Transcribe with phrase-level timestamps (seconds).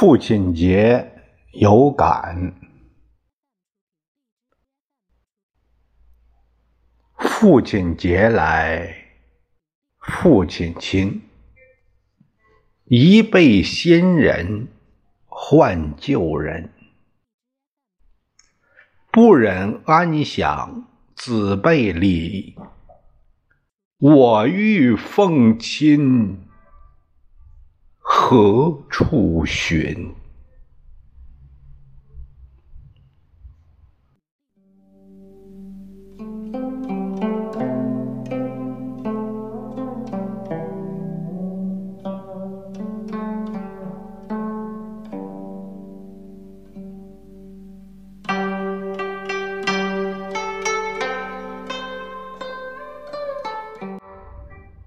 [0.00, 1.10] 父亲节
[1.54, 2.54] 有感，
[7.16, 8.94] 父亲节来，
[9.98, 11.20] 父亲亲，
[12.84, 14.68] 一辈新人
[15.26, 16.70] 换旧人，
[19.10, 22.54] 不忍安享子辈礼，
[23.98, 26.47] 我欲奉亲。
[28.30, 30.12] 何处寻？